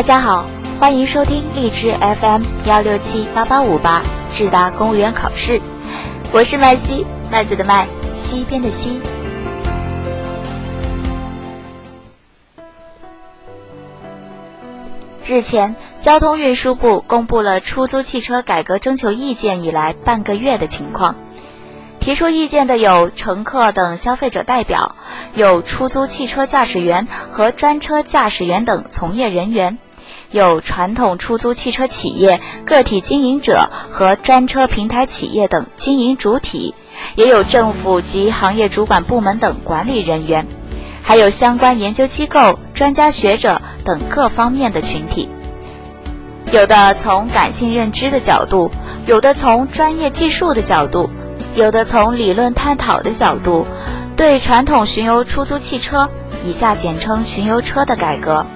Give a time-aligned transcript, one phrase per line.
[0.00, 0.46] 大家好，
[0.78, 5.60] 欢迎收听荔枝 FM 幺六七八八五八智达公务员考试，
[6.32, 8.98] 我是麦西，麦子的麦，西边的西。
[15.26, 21.14] 日前，交通运输部公布了出租汽车改革征求意见以来半个月的情况。
[22.00, 24.96] 提出意见的有乘客等消费者代表，
[25.34, 29.76] 有出租汽车驾驶员和专车驾驶员等从业人员，
[30.30, 36.74] 有传统出租汽车企业个体经营者和专车平台企业等经营主体，
[37.16, 40.46] 也有政府及行业主管部门等管理人员，
[41.02, 45.28] 还有相关研究机构、专家学者等各方面的群体。
[46.52, 48.70] 有的从感性认知的角度，
[49.06, 51.10] 有的从专业技术的角度。
[51.56, 53.66] 有的从理论探讨的角度，
[54.16, 56.08] 对传统巡游出租汽车
[56.46, 58.46] （以下简称巡游车）的改革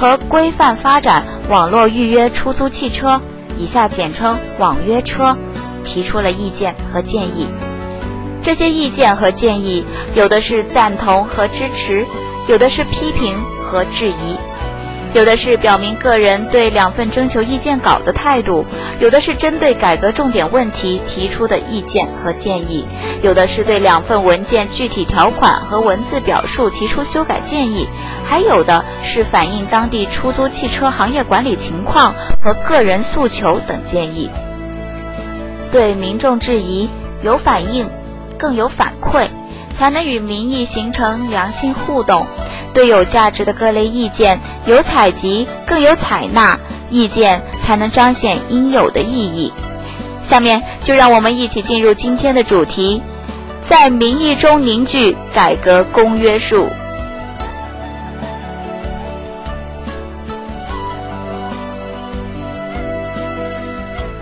[0.00, 3.20] 和规范发展网络预约出租汽车
[3.58, 5.36] （以下简称网约车）
[5.84, 7.46] 提出了意见和建议。
[8.40, 9.84] 这些意见和建议，
[10.14, 12.06] 有的是赞同和支持，
[12.48, 14.38] 有的是批评和质疑。
[15.12, 18.64] 有的是表明个人对两份征求意见稿的态度，
[19.00, 22.86] 有的是针对改革重点问题提出的意见和建议，
[23.20, 27.88] 有的是对两份文件具体条款和文字表述提出修改建议，
[28.24, 34.30] 还有的是反映当地出租汽车行业管理情况和个人诉求等建议。
[35.72, 36.88] 对民众质疑
[37.22, 37.90] 有反应，
[38.38, 39.26] 更有反馈，
[39.80, 42.26] 才能与民意形成良性互动。
[42.74, 49.50] 对有价值的各类意见有采集，更有采纳，意见才能彰显应有的意义。
[50.22, 53.02] 下面就让我们一起进入今天的主题，
[53.62, 56.68] 在民意中凝聚改革公约数。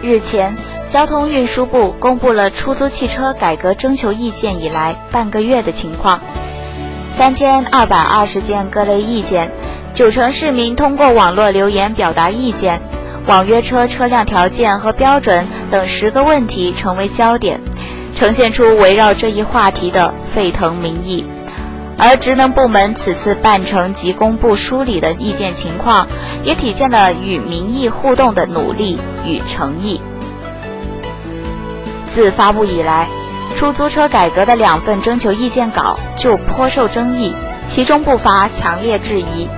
[0.00, 0.56] 日前，
[0.88, 6.18] 交通运输部公布了出租汽车改革征求意见以来半个月的情况。
[7.14, 9.52] 三千二百二十件各类意见，
[9.92, 12.80] 九成市民通过网络留言表达意见，
[13.26, 17.60] 网约车车辆条件和标准等十个问题成为焦点，
[18.16, 21.26] 呈现出围绕这一话题的沸腾民意。
[21.98, 26.06] 而职能部门此次办成及公布梳理的意见情况，
[26.44, 30.00] 也体现了与民意互动的努力与诚意。
[32.08, 33.06] 自发布以来。
[33.56, 37.34] 出租车改革的两份征求意见稿就颇受争议，
[37.66, 39.48] 其中不乏强烈质疑。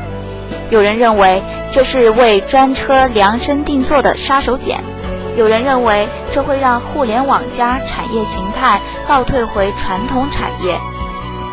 [0.70, 4.78] 有人认为这是为专车量身定做的杀手锏，
[5.36, 10.78] 有人认为这会让互联网加产业形态倒退回传统产业，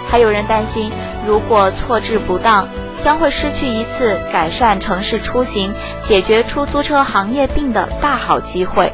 [0.10, 0.92] 还有人担心，
[1.26, 2.68] 如果错置不当，
[3.00, 8.94] 将会失去一次改善城市出行、解决出租车行业病的大好机会。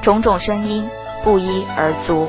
[0.00, 0.88] 种种声音
[1.24, 2.28] 不一而足。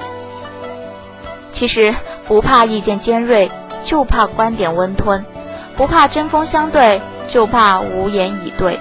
[1.51, 1.93] 其实
[2.27, 3.51] 不怕意见尖锐，
[3.83, 5.23] 就怕观点温吞；
[5.77, 8.79] 不怕针锋相对，就怕无言以对。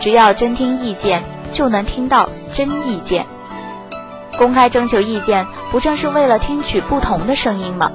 [0.00, 1.22] 只要真听意见，
[1.52, 3.26] 就能听到真意见。
[4.36, 7.92] 公开征求意见，不正是为了听取不同的声音吗？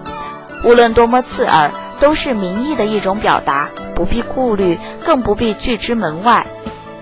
[0.66, 6.46] 无论多么刺耳，都是民意的一种表达，不必顾虑，更不必拒之门外。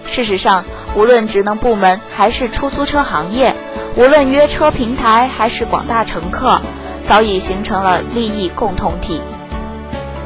[0.05, 0.65] 事实上，
[0.95, 3.55] 无论职能部门还是出租车行业，
[3.95, 6.59] 无论约车平台还是广大乘客。
[7.03, 9.19] 早已形成了利益共同体，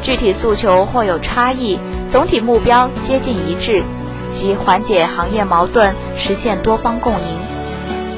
[0.03, 1.79] 具体诉求或有差异，
[2.11, 3.83] 总体目标接近一致，
[4.31, 7.39] 即缓解行业矛盾，实现多方共赢。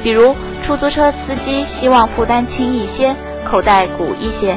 [0.03, 3.15] 比如，出租车司机希望负担轻一些，
[3.45, 4.55] 口袋鼓一些；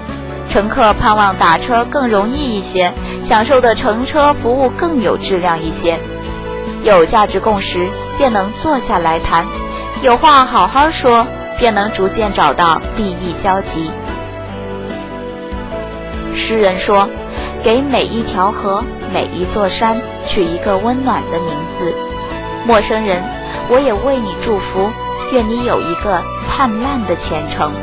[0.50, 2.92] 乘客盼望打车更容易一些，
[3.22, 6.00] 享受的乘车服务更有质量一些。
[6.82, 7.86] 有价值共识，
[8.18, 9.44] 便能坐下来谈，
[10.02, 11.26] 有话好好说。
[11.60, 13.90] 便能逐渐找到利益交集。
[16.34, 17.06] 诗人说
[17.62, 18.82] ：“给每一条河、
[19.12, 21.94] 每一座山取一个温暖的名字。”
[22.66, 23.22] 陌生人，
[23.68, 24.90] 我也为你祝福，
[25.32, 27.74] 愿你有一个灿烂的前程。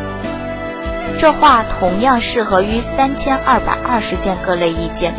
[1.19, 5.14] 这话同样适合于三千二百二十件各类意见，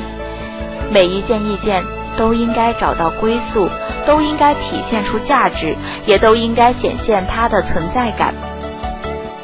[0.90, 1.84] 每一件意见
[2.16, 3.68] 都应该找到归宿，
[4.08, 5.76] 都应该体现出价值，
[6.06, 8.32] 也都应该显现它的存在感。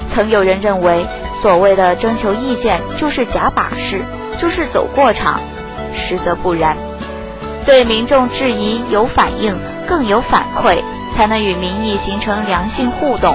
[0.08, 4.00] 曾有人认为，所谓的征求意见就是假把式，
[4.38, 5.38] 就是走过场，
[5.94, 6.74] 实则不然。
[7.66, 9.54] 对民众质疑有反应，
[9.86, 10.82] 更有反馈，
[11.14, 13.34] 才能与民意形成良性互动；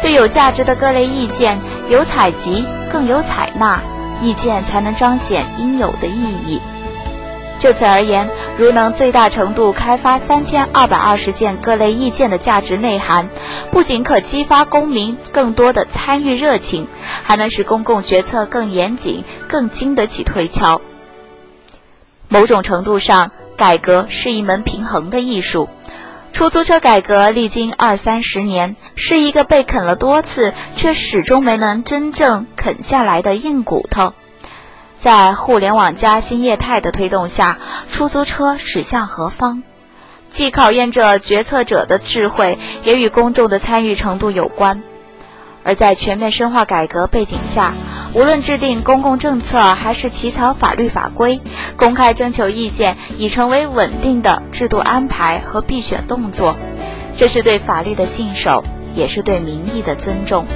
[0.00, 1.58] 对有价值的各类意见
[1.88, 3.80] 有采集，更有采纳，
[4.20, 6.60] 意见才能彰显应有的意义。
[7.60, 13.28] 就此而言，如能最大程度开发三千二百二十件各类意见的价值内涵，
[13.70, 16.88] 不仅可激发公民更多的参与热情，
[17.22, 20.80] 还能使公共决策更严谨、更经得起推敲。
[22.28, 25.68] 某种程度上，改革是一门平衡的艺术。
[26.32, 34.14] 出租车改革历经二三十年，是一个被啃了多次却始终没能真正啃下来的硬骨头。
[35.00, 37.58] 在互联网加新业态的推动下，
[37.90, 39.62] 出租车驶向何方，
[40.28, 44.82] 既考验着决策者的智慧，也与公众的参与程度有关。
[45.64, 47.72] 而在全面深化改革背景下，
[48.12, 51.40] 无论制定公共政策还是起草法律法规，
[51.78, 56.56] 公开征求意见已成为稳定的制度安排和必选动作。
[57.16, 58.62] 这是对法律的信守，
[58.94, 60.46] 也是对民意的尊重。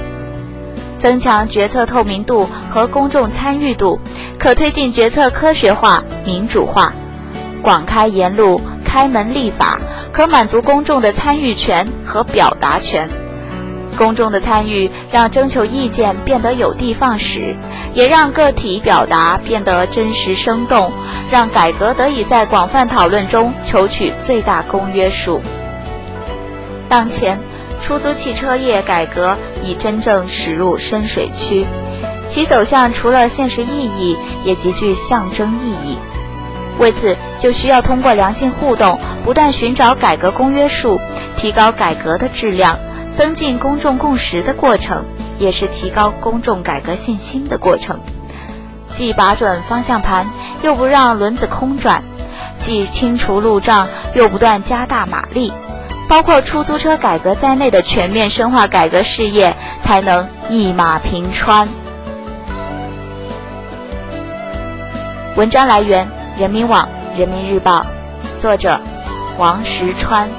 [1.05, 3.99] 增强决策透明度和公众参与度，
[4.39, 6.91] 可推进决策科学化、民主化；
[7.61, 9.79] 广开言路、开门立法，
[10.11, 13.07] 可满足公众的参与权和表达权。
[13.95, 17.55] 公众的参与让征求意见变得有的放矢，
[17.93, 20.91] 也让个体表达变得真实生动，
[21.29, 25.39] 让改革得以在广泛讨论中求取最大公约数。
[26.89, 27.39] 当前。
[27.81, 31.65] 出租汽车业改革已真正驶入深水区，
[32.27, 35.97] 其走向除了现实意义，也极具象征意义。
[36.79, 40.99] 为此，就需要通过良性互动，不断寻找改革公约数，
[41.37, 42.77] 提高改革的质量，
[43.13, 45.05] 增进公众共识的过程，
[45.39, 47.99] 也是提高公众改革信心的过程。
[48.91, 50.27] 既把准方向盘，
[50.63, 52.01] 又不让轮子空转；
[52.59, 55.53] 既清除路障，又不断加大马力。
[56.07, 61.67] 包括出租车改革在内的全面深化改革事业，才能一马平川。
[65.35, 66.07] 文章来源：
[66.37, 66.87] 人民网、
[67.17, 67.85] 人民日报，
[68.39, 68.79] 作者：
[69.37, 70.29] 王石川。